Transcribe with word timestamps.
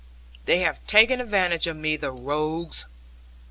They 0.45 0.61
have 0.61 0.83
taken 0.87 1.21
advantage 1.21 1.67
of 1.67 1.75
me, 1.77 1.95
the 1.95 2.09
rogues! 2.09 2.85